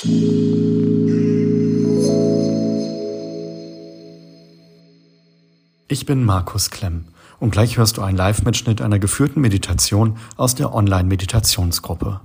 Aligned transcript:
Ich 0.00 0.06
bin 6.06 6.24
Markus 6.24 6.70
Klemm 6.70 7.06
und 7.40 7.50
gleich 7.50 7.78
hörst 7.78 7.96
du 7.96 8.02
einen 8.02 8.16
Live-Mitschnitt 8.16 8.80
einer 8.80 9.00
geführten 9.00 9.40
Meditation 9.40 10.18
aus 10.36 10.54
der 10.54 10.72
Online-Meditationsgruppe. 10.72 12.20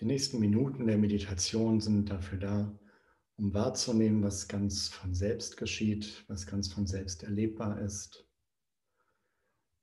Die 0.00 0.06
nächsten 0.06 0.40
Minuten 0.40 0.86
der 0.86 0.96
Meditation 0.96 1.78
sind 1.80 2.08
dafür 2.08 2.38
da, 2.38 2.80
um 3.36 3.52
wahrzunehmen, 3.52 4.22
was 4.22 4.48
ganz 4.48 4.88
von 4.88 5.14
selbst 5.14 5.58
geschieht, 5.58 6.24
was 6.26 6.46
ganz 6.46 6.72
von 6.72 6.86
selbst 6.86 7.22
erlebbar 7.22 7.78
ist. 7.82 8.26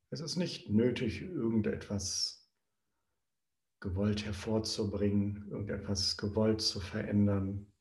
Es 0.09 0.20
ist 0.20 0.35
nicht 0.35 0.72
nötig, 0.72 1.22
irgendetwas 1.22 2.49
gewollt 3.80 4.25
hervorzubringen, 4.25 5.47
irgendetwas 5.52 6.17
gewollt 6.17 6.61
zu 6.61 6.80
verändern. 6.80 7.72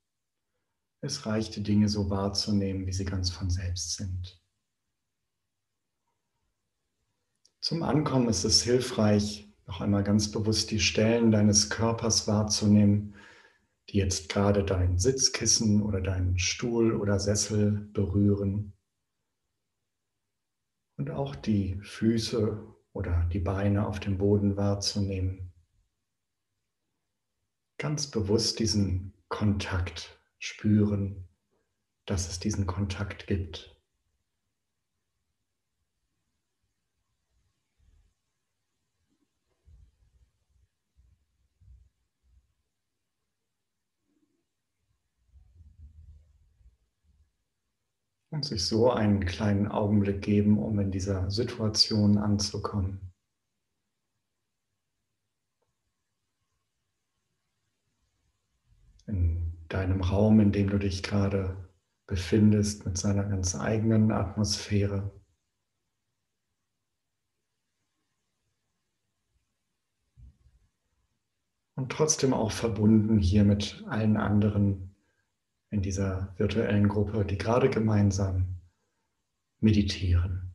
Es 1.00 1.24
reicht, 1.24 1.56
die 1.56 1.62
Dinge 1.62 1.88
so 1.88 2.10
wahrzunehmen, 2.10 2.86
wie 2.86 2.92
sie 2.92 3.06
ganz 3.06 3.30
von 3.30 3.48
selbst 3.48 3.96
sind. 3.96 4.42
Zum 7.60 7.82
Ankommen 7.82 8.28
ist 8.28 8.44
es 8.44 8.62
hilfreich, 8.62 9.45
noch 9.66 9.80
einmal 9.80 10.04
ganz 10.04 10.30
bewusst 10.30 10.70
die 10.70 10.80
Stellen 10.80 11.30
deines 11.30 11.70
Körpers 11.70 12.28
wahrzunehmen, 12.28 13.14
die 13.88 13.98
jetzt 13.98 14.28
gerade 14.28 14.64
dein 14.64 14.98
Sitzkissen 14.98 15.82
oder 15.82 16.00
deinen 16.00 16.38
Stuhl 16.38 16.94
oder 16.94 17.18
Sessel 17.18 17.88
berühren. 17.92 18.72
Und 20.96 21.10
auch 21.10 21.36
die 21.36 21.78
Füße 21.82 22.64
oder 22.92 23.28
die 23.32 23.40
Beine 23.40 23.86
auf 23.86 24.00
dem 24.00 24.18
Boden 24.18 24.56
wahrzunehmen. 24.56 25.52
Ganz 27.78 28.10
bewusst 28.10 28.58
diesen 28.58 29.12
Kontakt 29.28 30.18
spüren, 30.38 31.28
dass 32.06 32.28
es 32.28 32.40
diesen 32.40 32.66
Kontakt 32.66 33.26
gibt. 33.26 33.75
Und 48.36 48.44
sich 48.44 48.66
so 48.66 48.90
einen 48.90 49.24
kleinen 49.24 49.66
Augenblick 49.66 50.20
geben, 50.20 50.58
um 50.58 50.78
in 50.78 50.90
dieser 50.90 51.30
Situation 51.30 52.18
anzukommen. 52.18 53.00
In 59.06 59.54
deinem 59.68 60.02
Raum, 60.02 60.40
in 60.40 60.52
dem 60.52 60.68
du 60.68 60.78
dich 60.78 61.02
gerade 61.02 61.56
befindest, 62.06 62.84
mit 62.84 62.98
seiner 62.98 63.24
ganz 63.24 63.56
eigenen 63.58 64.12
Atmosphäre. 64.12 65.10
Und 71.74 71.90
trotzdem 71.90 72.34
auch 72.34 72.52
verbunden 72.52 73.18
hier 73.18 73.44
mit 73.44 73.82
allen 73.88 74.18
anderen 74.18 74.95
in 75.70 75.82
dieser 75.82 76.34
virtuellen 76.36 76.88
Gruppe, 76.88 77.24
die 77.24 77.38
gerade 77.38 77.68
gemeinsam 77.70 78.60
meditieren. 79.60 80.54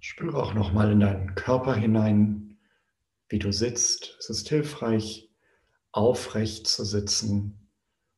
Spüre 0.00 0.42
auch 0.42 0.54
noch 0.54 0.72
mal 0.72 0.92
in 0.92 1.00
deinen 1.00 1.34
Körper 1.34 1.74
hinein, 1.74 2.58
wie 3.28 3.38
du 3.38 3.52
sitzt. 3.52 4.16
Es 4.18 4.28
ist 4.28 4.48
hilfreich, 4.48 5.30
aufrecht 5.90 6.66
zu 6.66 6.84
sitzen 6.84 7.70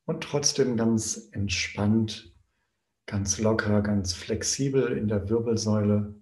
und 0.05 0.25
trotzdem 0.25 0.77
ganz 0.77 1.29
entspannt 1.33 2.34
ganz 3.07 3.39
locker, 3.39 3.83
ganz 3.83 4.13
flexibel 4.13 4.97
in 4.97 5.09
der 5.09 5.29
Wirbelsäule, 5.29 6.15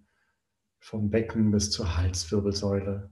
vom 0.79 1.11
Becken 1.11 1.51
bis 1.51 1.71
zur 1.71 1.97
Halswirbelsäule. 1.97 3.11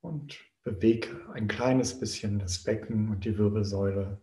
Und 0.00 0.38
bewege 0.62 1.08
ein 1.32 1.48
kleines 1.48 1.98
bisschen 1.98 2.38
das 2.38 2.62
Becken 2.62 3.10
und 3.10 3.24
die 3.24 3.38
Wirbelsäule 3.38 4.20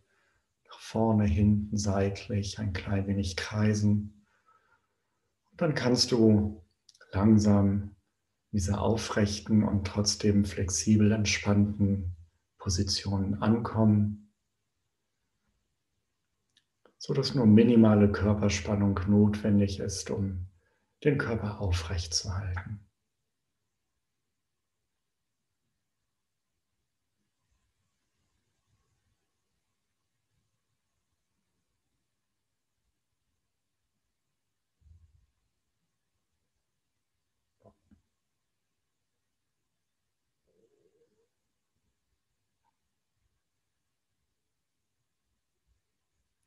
nach 0.68 0.80
vorne, 0.80 1.26
hinten, 1.26 1.78
seitlich, 1.78 2.59
ein 2.59 2.74
klein 2.74 3.08
wenig 3.08 3.36
kreisen. 3.36 4.26
Und 5.52 5.62
dann 5.62 5.74
kannst 5.74 6.12
du 6.12 6.66
langsam 7.12 7.96
in 8.52 8.58
dieser 8.58 8.82
aufrechten 8.82 9.64
und 9.64 9.88
trotzdem 9.88 10.44
flexibel 10.46 11.12
entspannten 11.12 12.16
Position 12.58 13.36
ankommen 13.36 14.25
so 16.98 17.14
dass 17.14 17.36
nur 17.36 17.46
minimale 17.46 18.12
Körperspannung 18.12 19.00
notwendig 19.08 19.80
ist, 19.80 20.10
um 20.10 20.48
den 21.04 21.18
Körper 21.18 21.60
aufrecht 21.60 22.14
zu 22.14 22.36
halten. 22.36 22.84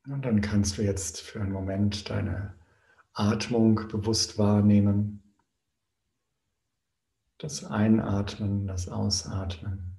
Und 0.09 0.25
dann 0.25 0.41
kannst 0.41 0.79
du 0.79 0.83
jetzt 0.83 1.21
für 1.21 1.43
einen 1.43 1.53
Moment 1.53 2.09
deine 2.09 2.55
Atmung 3.13 3.89
bewusst 3.89 4.39
wahrnehmen. 4.39 5.23
Das 7.37 7.63
Einatmen, 7.65 8.67
das 8.67 8.89
Ausatmen. 8.89 9.98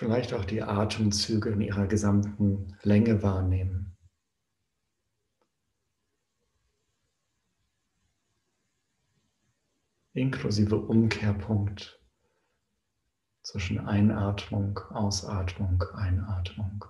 Vielleicht 0.00 0.32
auch 0.32 0.46
die 0.46 0.62
Atemzüge 0.62 1.50
in 1.50 1.60
ihrer 1.60 1.86
gesamten 1.86 2.74
Länge 2.84 3.22
wahrnehmen. 3.22 3.98
Inklusive 10.14 10.76
Umkehrpunkt 10.76 12.00
zwischen 13.42 13.78
Einatmung, 13.78 14.78
Ausatmung, 14.88 15.82
Einatmung. 15.92 16.86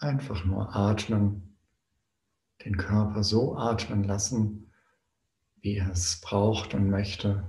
Einfach 0.00 0.46
nur 0.46 0.74
atmen, 0.74 1.58
den 2.64 2.78
Körper 2.78 3.22
so 3.22 3.54
atmen 3.54 4.02
lassen, 4.02 4.72
wie 5.60 5.76
er 5.76 5.90
es 5.90 6.22
braucht 6.22 6.72
und 6.72 6.88
möchte. 6.88 7.46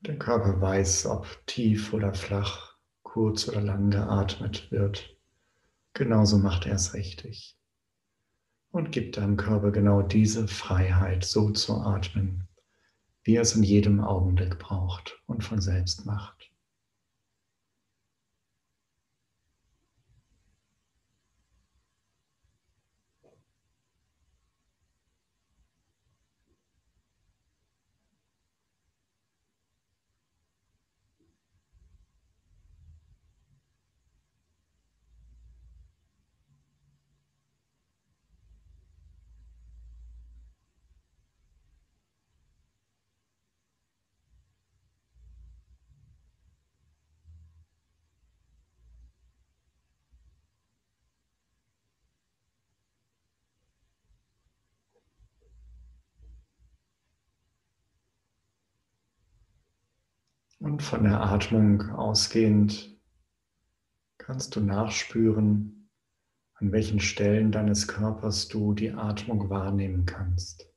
Der 0.00 0.18
Körper 0.18 0.58
weiß, 0.58 1.04
ob 1.04 1.26
tief 1.46 1.92
oder 1.92 2.14
flach, 2.14 2.78
kurz 3.02 3.46
oder 3.46 3.60
lang 3.60 3.90
geatmet 3.90 4.70
wird. 4.70 5.18
Genauso 5.92 6.38
macht 6.38 6.64
er 6.64 6.76
es 6.76 6.94
richtig. 6.94 7.58
Und 8.70 8.90
gibt 8.90 9.18
deinem 9.18 9.36
Körper 9.36 9.70
genau 9.70 10.00
diese 10.00 10.48
Freiheit, 10.48 11.24
so 11.24 11.50
zu 11.50 11.76
atmen, 11.76 12.48
wie 13.22 13.34
er 13.34 13.42
es 13.42 13.54
in 13.54 13.64
jedem 13.64 14.00
Augenblick 14.00 14.58
braucht 14.58 15.22
und 15.26 15.44
von 15.44 15.60
selbst 15.60 16.06
macht. 16.06 16.51
Und 60.62 60.80
von 60.80 61.02
der 61.02 61.20
Atmung 61.20 61.90
ausgehend 61.90 62.96
kannst 64.16 64.54
du 64.54 64.60
nachspüren, 64.60 65.90
an 66.54 66.70
welchen 66.70 67.00
Stellen 67.00 67.50
deines 67.50 67.88
Körpers 67.88 68.46
du 68.46 68.72
die 68.72 68.92
Atmung 68.92 69.50
wahrnehmen 69.50 70.06
kannst. 70.06 70.72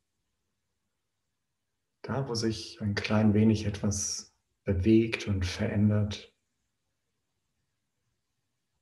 Da, 2.01 2.27
wo 2.27 2.33
sich 2.33 2.81
ein 2.81 2.95
klein 2.95 3.35
wenig 3.35 3.67
etwas 3.67 4.35
bewegt 4.63 5.27
und 5.27 5.45
verändert. 5.45 6.33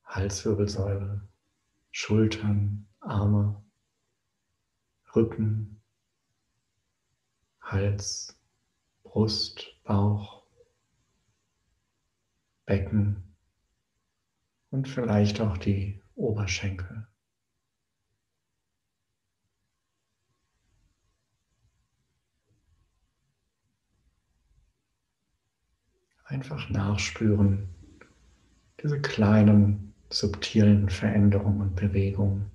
Halswirbelsäule, 0.05 1.27
Schultern, 1.91 2.88
Arme, 3.01 3.61
Rücken, 5.13 5.81
Hals, 7.59 8.39
Brust, 9.03 9.67
Bauch. 9.83 10.43
Becken 12.65 13.36
und 14.69 14.88
vielleicht 14.88 15.42
auch 15.42 15.57
die 15.57 16.01
Oberschenkel. 16.15 17.07
Einfach 26.25 26.69
nachspüren, 26.69 27.68
diese 28.81 29.01
kleinen, 29.01 29.94
subtilen 30.10 30.89
Veränderungen 30.89 31.62
und 31.62 31.75
Bewegungen. 31.75 32.52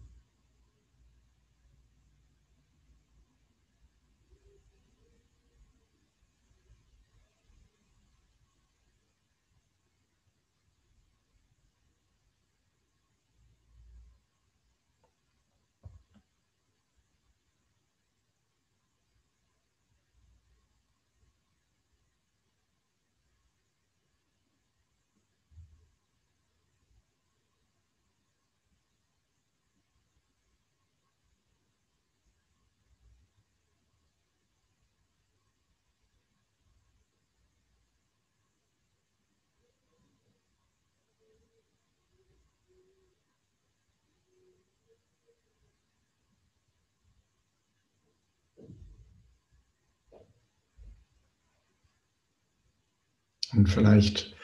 Und 53.52 53.68
vielleicht 53.68 54.36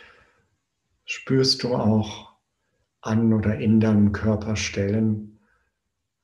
spürst 1.04 1.62
du 1.62 1.74
auch 1.74 2.34
an 3.00 3.32
oder 3.32 3.58
in 3.58 3.80
deinem 3.80 4.12
Körper 4.12 4.56
Stellen, 4.56 5.40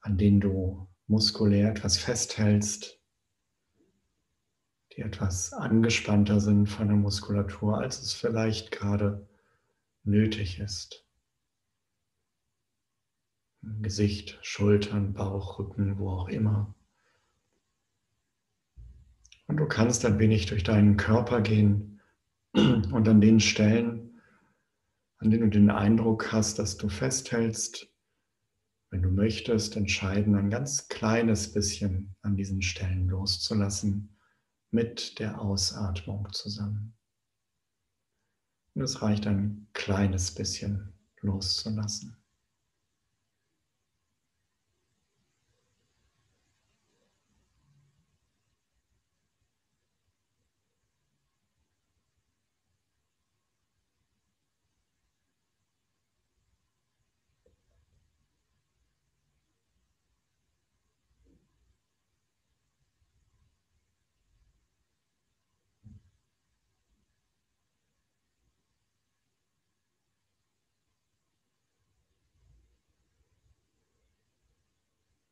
an 0.01 0.17
denen 0.17 0.41
du 0.41 0.89
muskulär 1.07 1.71
etwas 1.71 1.99
festhältst, 1.99 2.99
die 4.97 5.03
etwas 5.03 5.53
angespannter 5.53 6.41
sind 6.41 6.69
von 6.69 6.89
der 6.89 6.97
Muskulatur, 6.97 7.79
als 7.79 8.01
es 8.01 8.15
vielleicht 8.15 8.73
gerade 8.73 9.29
nötig 10.05 10.59
ist. 10.59 11.05
Gesicht, 13.63 14.39
Schultern, 14.41 15.13
Bauch, 15.13 15.59
Rücken, 15.59 15.99
wo 15.99 16.11
auch 16.11 16.29
immer. 16.29 16.75
Und 19.49 19.59
du 19.59 19.67
kannst 19.67 20.07
ein 20.07 20.19
wenig 20.19 20.47
durch 20.47 20.63
deinen 20.63 20.97
Körper 20.97 21.43
gehen 21.43 22.00
und 22.55 23.09
an 23.09 23.21
den 23.21 23.41
Stellen, 23.41 24.21
an 25.19 25.31
denen 25.31 25.51
du 25.51 25.59
den 25.59 25.71
Eindruck 25.71 26.33
hast, 26.33 26.59
dass 26.59 26.77
du 26.77 26.89
festhältst, 26.89 27.89
wenn 28.91 29.03
du 29.03 29.11
möchtest, 29.11 29.77
entscheiden, 29.77 30.35
ein 30.35 30.51
ganz 30.51 30.89
kleines 30.89 31.53
bisschen 31.53 32.17
an 32.23 32.37
diesen 32.37 32.63
Stellen 32.63 33.09
loszulassen 33.09 34.17
mit 34.73 35.19
der 35.19 35.41
Ausatmung 35.41 36.29
zusammen. 36.33 36.97
Und 38.75 38.83
es 38.83 39.03
reicht 39.03 39.27
ein 39.27 39.69
kleines 39.73 40.35
bisschen 40.35 40.93
loszulassen. 41.21 42.20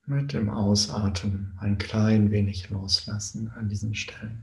Mit 0.08 0.32
dem 0.32 0.48
Ausatmen 0.48 1.52
ein 1.58 1.76
klein 1.78 2.30
wenig 2.30 2.70
loslassen 2.70 3.50
an 3.50 3.68
diesen 3.68 3.94
Stellen. 3.94 4.42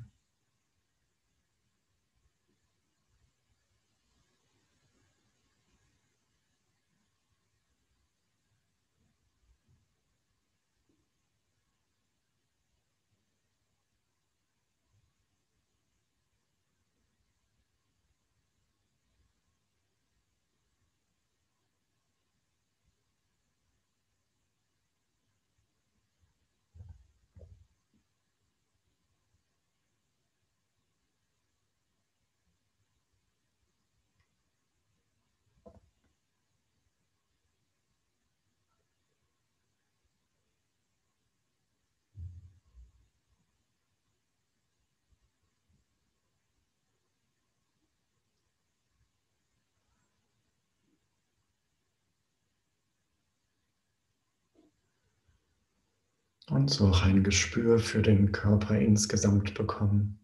Und 56.50 56.70
so 56.70 56.90
auch 56.90 57.02
ein 57.02 57.24
Gespür 57.24 57.80
für 57.80 58.02
den 58.02 58.32
Körper 58.32 58.78
insgesamt 58.78 59.56
bekommen. 59.56 60.20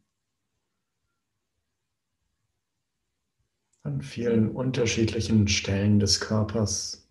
An 3.84 4.04
vielen 4.04 4.52
unterschiedlichen 4.52 5.48
Stellen 5.48 6.00
des 6.00 6.20
Körpers 6.20 7.10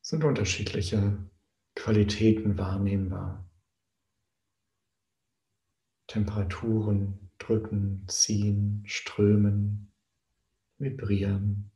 sind 0.00 0.24
unterschiedliche 0.24 1.18
Qualitäten 1.74 2.56
wahrnehmbar. 2.56 3.46
Temperaturen 6.06 7.30
drücken, 7.38 8.04
ziehen, 8.08 8.82
strömen, 8.86 9.92
vibrieren, 10.78 11.70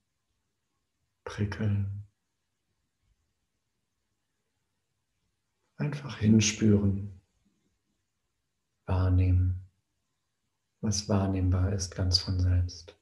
prickeln. 1.25 2.06
Einfach 5.79 6.19
hinspüren, 6.19 7.21
wahrnehmen, 8.87 9.69
was 10.81 11.09
wahrnehmbar 11.09 11.73
ist 11.73 11.95
ganz 11.95 12.19
von 12.19 12.41
selbst. 12.41 12.97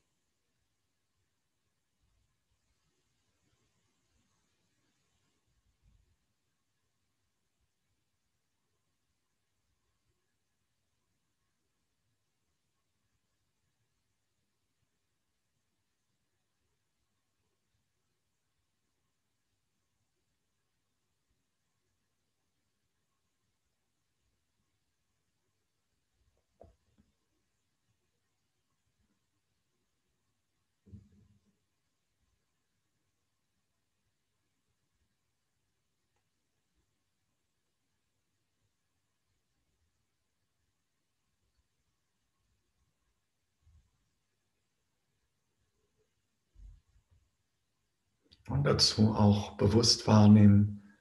Und 48.49 48.65
dazu 48.65 49.15
auch 49.15 49.57
bewusst 49.57 50.07
wahrnehmen, 50.07 50.93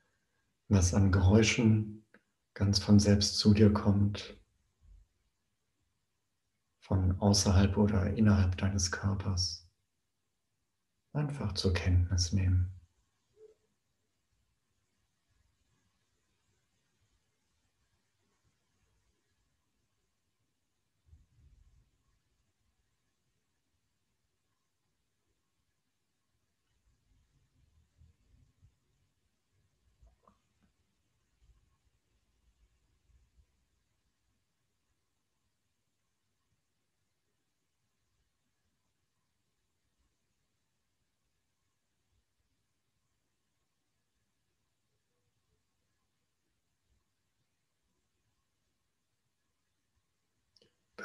was 0.69 0.93
an 0.93 1.11
Geräuschen 1.11 2.05
ganz 2.53 2.79
von 2.79 2.99
selbst 2.99 3.37
zu 3.37 3.53
dir 3.53 3.73
kommt, 3.73 4.39
von 6.81 7.19
außerhalb 7.19 7.77
oder 7.77 8.15
innerhalb 8.15 8.57
deines 8.57 8.91
Körpers. 8.91 9.69
Einfach 11.13 11.53
zur 11.53 11.73
Kenntnis 11.73 12.31
nehmen. 12.33 12.82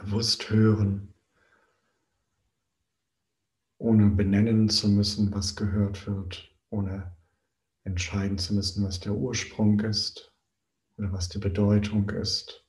Bewusst 0.01 0.49
hören, 0.51 1.15
ohne 3.79 4.11
benennen 4.11 4.69
zu 4.69 4.89
müssen, 4.89 5.33
was 5.33 5.57
gehört 5.57 6.07
wird, 6.07 6.55
ohne 6.71 7.17
entscheiden 7.85 8.39
zu 8.39 8.55
müssen, 8.55 8.85
was 8.85 9.01
der 9.01 9.15
Ursprung 9.15 9.81
ist 9.81 10.33
oder 10.97 11.13
was 11.13 11.29
die 11.29 11.39
Bedeutung 11.39 12.09
ist. 12.11 12.65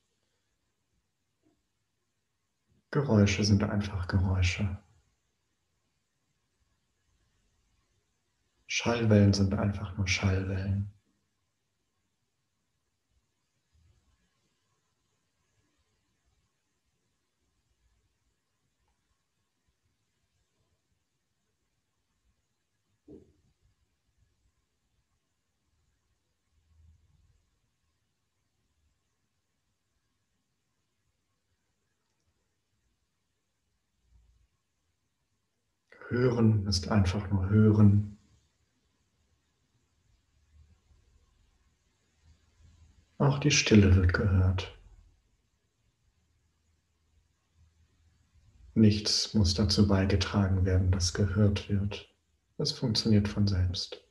Geräusche 2.92 3.44
sind 3.44 3.64
einfach 3.64 4.08
Geräusche. 4.08 4.80
Schallwellen 8.66 9.34
sind 9.34 9.54
einfach 9.54 9.98
nur 9.98 10.08
Schallwellen. 10.08 10.92
Hören 36.10 36.66
ist 36.66 36.88
einfach 36.90 37.30
nur 37.30 37.50
Hören. 37.50 38.18
Auch 43.20 43.38
die 43.38 43.52
Stille 43.52 43.96
wird 43.96 44.14
gehört. 44.14 44.76
Nichts 48.74 49.36
muss 49.36 49.54
dazu 49.54 49.88
beigetragen 49.88 50.66
werden, 50.66 50.90
dass 50.90 51.14
gehört 51.14 51.70
wird. 51.70 52.10
Es 52.58 52.72
funktioniert 52.72 53.28
von 53.28 53.46
selbst. 53.46 54.09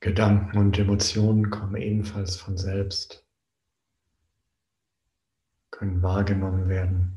Gedanken 0.00 0.58
und 0.58 0.78
Emotionen 0.78 1.50
kommen 1.50 1.76
ebenfalls 1.76 2.36
von 2.36 2.56
selbst, 2.56 3.26
können 5.70 6.02
wahrgenommen 6.02 6.68
werden. 6.68 7.16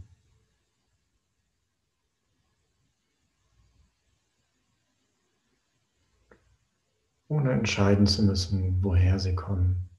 ohne 7.30 7.52
entscheiden 7.52 8.08
zu 8.08 8.24
müssen, 8.24 8.84
woher 8.84 9.20
sie 9.20 9.36
kommen, 9.36 9.90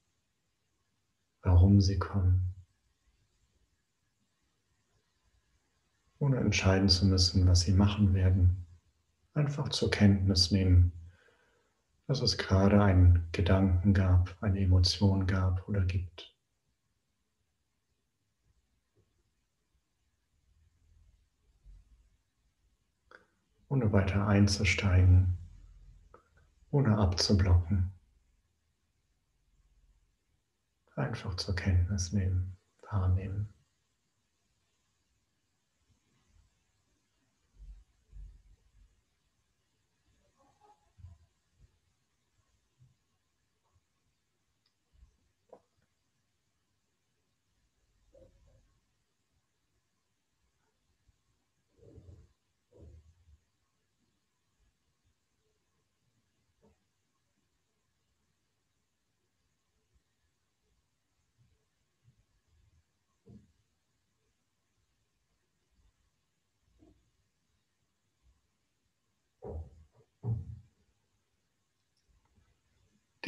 warum 1.41 1.79
sie 1.79 1.97
kommen, 1.97 2.53
ohne 6.19 6.37
entscheiden 6.37 6.89
zu 6.89 7.05
müssen, 7.05 7.47
was 7.47 7.61
sie 7.61 7.71
machen 7.71 8.13
werden, 8.13 8.67
einfach 9.33 9.69
zur 9.69 9.89
Kenntnis 9.89 10.51
nehmen 10.51 10.91
dass 12.11 12.19
es 12.21 12.37
gerade 12.37 12.83
einen 12.83 13.29
Gedanken 13.31 13.93
gab, 13.93 14.35
eine 14.41 14.59
Emotion 14.59 15.25
gab 15.27 15.65
oder 15.69 15.79
gibt. 15.85 16.35
Ohne 23.69 23.93
weiter 23.93 24.27
einzusteigen, 24.27 25.37
ohne 26.71 26.97
abzublocken. 26.97 27.93
Einfach 30.97 31.35
zur 31.35 31.55
Kenntnis 31.55 32.11
nehmen, 32.11 32.57
wahrnehmen. 32.89 33.53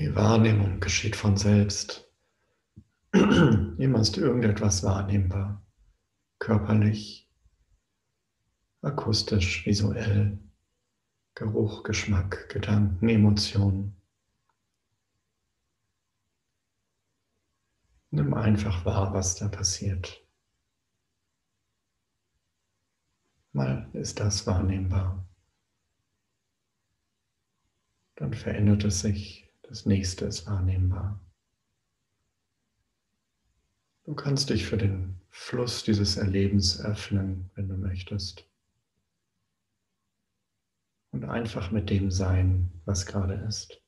Die 0.03 0.13
Wahrnehmung 0.13 0.81
geschieht 0.81 1.15
von 1.15 1.37
selbst. 1.37 2.11
Immer 3.13 4.01
ist 4.01 4.17
irgendetwas 4.17 4.83
wahrnehmbar, 4.83 5.65
körperlich, 6.39 7.31
akustisch, 8.81 9.65
visuell, 9.65 10.37
Geruch, 11.35 11.83
Geschmack, 11.83 12.49
Gedanken, 12.49 13.07
Emotionen. 13.07 13.95
Nimm 18.11 18.33
einfach 18.33 18.83
wahr, 18.83 19.13
was 19.13 19.35
da 19.35 19.47
passiert. 19.47 20.21
Mal 23.53 23.89
ist 23.93 24.19
das 24.19 24.45
wahrnehmbar. 24.45 25.25
Dann 28.15 28.33
verändert 28.33 28.83
es 28.83 28.99
sich, 28.99 29.42
das 29.73 29.87
nächste 29.87 30.25
ist 30.25 30.45
wahrnehmbar. 30.45 31.19
Du 34.03 34.13
kannst 34.13 34.51
dich 34.51 34.67
für 34.67 34.77
den 34.77 35.19
Fluss 35.31 35.83
dieses 35.83 36.15
Erlebens 36.15 36.79
öffnen, 36.79 37.49
wenn 37.55 37.69
du 37.69 37.75
möchtest. 37.75 38.47
Und 41.09 41.25
einfach 41.25 41.71
mit 41.71 41.89
dem 41.89 42.11
sein, 42.11 42.71
was 42.85 43.07
gerade 43.07 43.33
ist. 43.47 43.81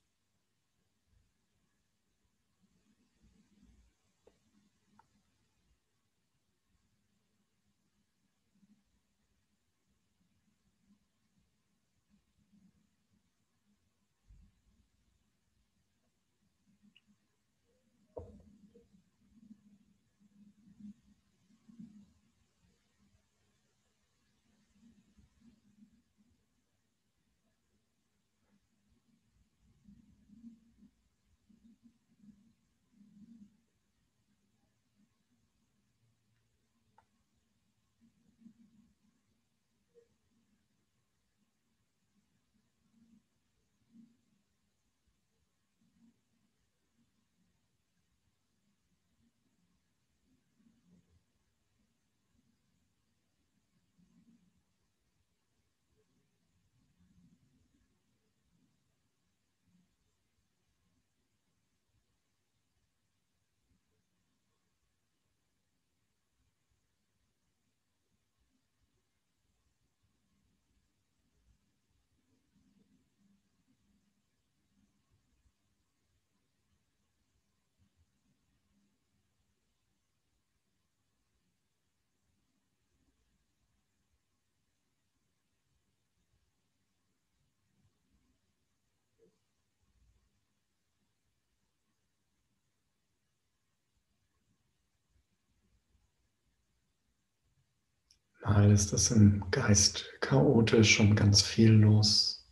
Mal 98.56 98.72
ist 98.72 98.94
es 98.94 99.12
im 99.12 99.52
Geist 99.52 100.06
chaotisch 100.22 101.02
und 101.02 101.16
ganz 101.16 101.42
viel 101.42 101.72
los. 101.74 102.50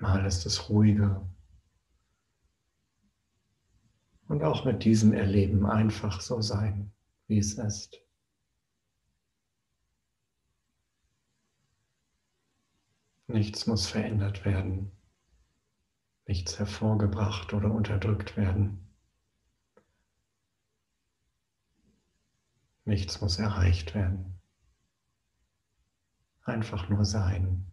Mal 0.00 0.24
ist 0.24 0.46
es 0.46 0.70
ruhiger. 0.70 1.28
Und 4.28 4.42
auch 4.42 4.64
mit 4.64 4.82
diesem 4.82 5.12
Erleben 5.12 5.66
einfach 5.66 6.22
so 6.22 6.40
sein, 6.40 6.90
wie 7.26 7.36
es 7.36 7.58
ist. 7.58 8.00
Nichts 13.26 13.66
muss 13.66 13.88
verändert 13.88 14.46
werden, 14.46 14.90
nichts 16.26 16.58
hervorgebracht 16.58 17.52
oder 17.52 17.70
unterdrückt 17.70 18.38
werden. 18.38 18.85
Nichts 22.86 23.20
muss 23.20 23.38
erreicht 23.40 23.96
werden. 23.96 24.38
Einfach 26.44 26.88
nur 26.88 27.04
sein. 27.04 27.66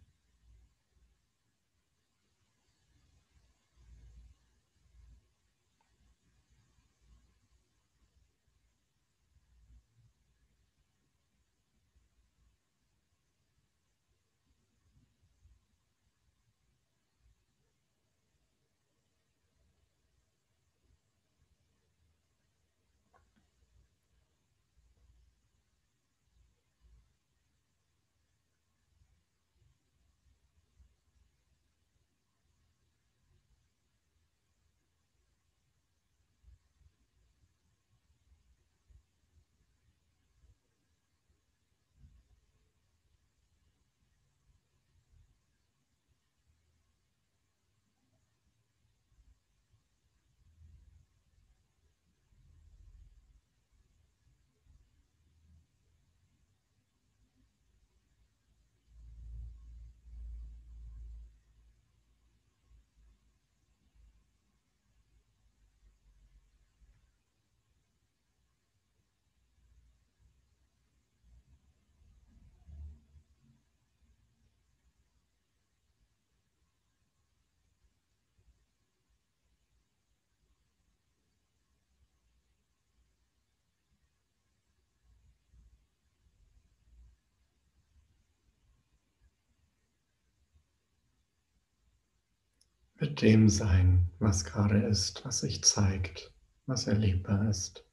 Mit 92.96 93.22
dem 93.22 93.48
sein, 93.48 94.10
was 94.18 94.44
gerade 94.44 94.78
ist, 94.78 95.24
was 95.24 95.40
sich 95.40 95.62
zeigt, 95.64 96.32
was 96.66 96.86
erlebbar 96.86 97.48
ist. 97.48 97.84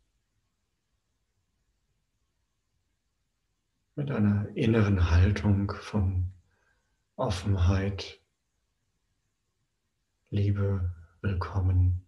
Mit 3.96 4.12
einer 4.12 4.48
inneren 4.56 5.12
Haltung 5.12 5.72
von 5.72 6.32
Offenheit, 7.16 8.20
Liebe, 10.30 10.92
Willkommen. 11.24 12.08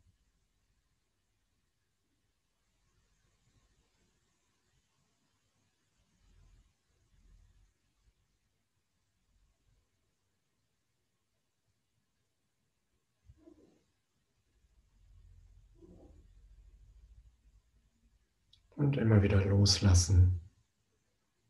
Und 18.83 18.97
immer 18.97 19.21
wieder 19.21 19.45
loslassen 19.45 20.41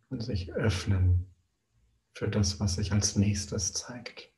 und 0.10 0.22
sich 0.22 0.54
öffnen 0.54 1.34
für 2.14 2.28
das, 2.28 2.60
was 2.60 2.76
sich 2.76 2.94
als 2.94 3.16
nächstes 3.16 3.74
zeigt. 3.74 4.33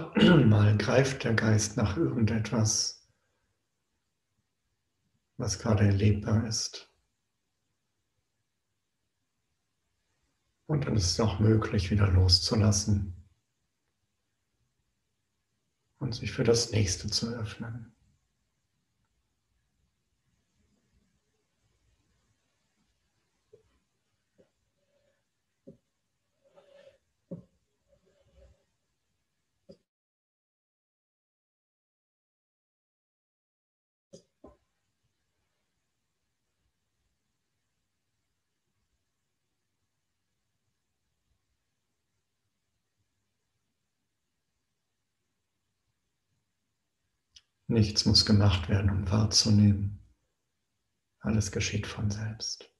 mal 0.46 0.76
greift 0.78 1.24
der 1.24 1.34
Geist 1.34 1.76
nach 1.76 1.96
irgendetwas, 1.96 3.06
was 5.36 5.58
gerade 5.58 5.84
erlebbar 5.84 6.46
ist. 6.46 6.90
Und 10.66 10.86
dann 10.86 10.96
ist 10.96 11.10
es 11.10 11.20
auch 11.20 11.38
möglich, 11.38 11.90
wieder 11.90 12.08
loszulassen 12.08 13.14
und 15.98 16.14
sich 16.14 16.32
für 16.32 16.44
das 16.44 16.72
nächste 16.72 17.08
zu 17.08 17.28
öffnen. 17.28 17.91
Nichts 47.72 48.04
muss 48.04 48.26
gemacht 48.26 48.68
werden, 48.68 48.90
um 48.90 49.10
wahrzunehmen. 49.10 50.06
Alles 51.20 51.52
geschieht 51.52 51.86
von 51.86 52.10
selbst. 52.10 52.70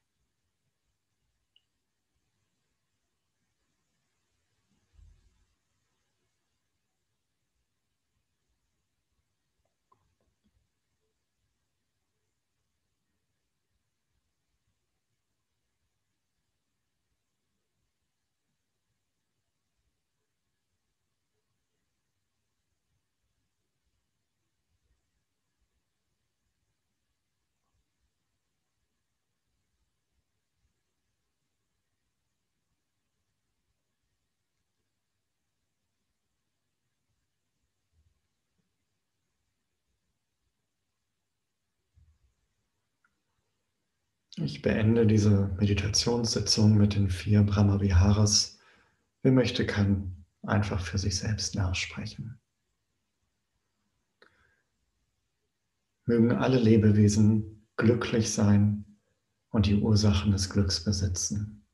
Ich 44.44 44.60
beende 44.60 45.06
diese 45.06 45.54
Meditationssitzung 45.60 46.76
mit 46.76 46.96
den 46.96 47.08
vier 47.08 47.44
Brahmaviharas. 47.44 48.58
Wer 49.22 49.30
möchte, 49.30 49.64
kann 49.64 50.16
einfach 50.42 50.84
für 50.84 50.98
sich 50.98 51.16
selbst 51.16 51.54
nachsprechen. 51.54 52.40
Mögen 56.06 56.32
alle 56.32 56.58
Lebewesen 56.58 57.64
glücklich 57.76 58.32
sein 58.32 58.84
und 59.50 59.66
die 59.66 59.76
Ursachen 59.76 60.32
des 60.32 60.50
Glücks 60.50 60.82
besitzen. 60.82 61.64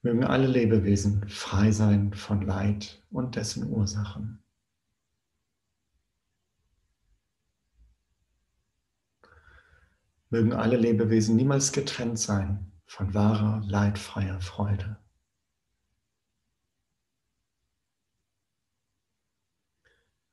Mögen 0.00 0.24
alle 0.24 0.46
Lebewesen 0.46 1.28
frei 1.28 1.70
sein 1.70 2.14
von 2.14 2.40
Leid 2.40 3.02
und 3.10 3.36
dessen 3.36 3.70
Ursachen. 3.70 4.43
Mögen 10.34 10.52
alle 10.52 10.76
Lebewesen 10.76 11.36
niemals 11.36 11.70
getrennt 11.70 12.18
sein 12.18 12.72
von 12.86 13.14
wahrer, 13.14 13.62
leidfreier 13.68 14.40
Freude. 14.40 14.96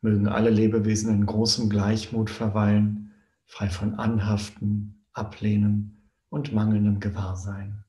Mögen 0.02 0.28
alle 0.28 0.50
Lebewesen 0.50 1.14
in 1.14 1.28
großem 1.28 1.70
Gleichmut 1.70 2.32
verweilen, 2.32 3.14
frei 3.46 3.70
von 3.70 3.94
Anhaften, 3.94 5.06
Ablehnen 5.14 6.10
und 6.30 6.52
mangelndem 6.52 7.00
Gewahrsein. 7.00 7.84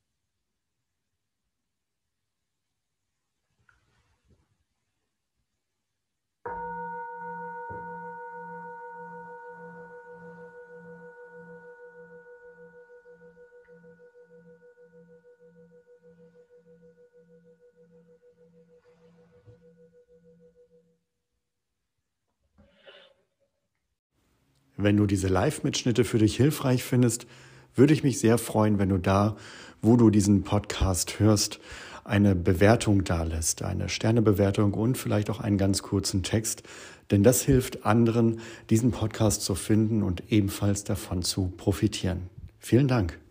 Wenn 24.77 24.97
du 24.97 25.07
diese 25.07 25.29
Live-Mitschnitte 25.29 26.05
für 26.05 26.19
dich 26.19 26.37
hilfreich 26.37 26.83
findest, 26.83 27.27
würde 27.75 27.93
ich 27.93 28.03
mich 28.03 28.19
sehr 28.19 28.39
freuen, 28.39 28.79
wenn 28.79 28.89
du 28.89 28.99
da, 28.99 29.37
wo 29.81 29.97
du 29.97 30.11
diesen 30.11 30.43
Podcast 30.43 31.21
hörst, 31.21 31.61
eine 32.05 32.35
Bewertung 32.35 33.05
dalässt, 33.05 33.63
eine 33.63 33.89
Sternebewertung 33.89 34.75
und 34.75 34.99
vielleicht 34.99 35.31
auch 35.31 35.41
einen 35.41 35.59
ganz 35.59 35.83
kurzen 35.83 36.23
Text, 36.23 36.63
denn 37.11 37.23
das 37.23 37.43
hilft 37.43 37.85
anderen, 37.85 38.41
diesen 38.71 38.91
Podcast 38.91 39.43
zu 39.43 39.55
finden 39.55 40.03
und 40.03 40.33
ebenfalls 40.33 40.85
davon 40.85 41.23
zu 41.23 41.53
profitieren. 41.57 42.29
Vielen 42.59 42.89
Dank. 42.89 43.22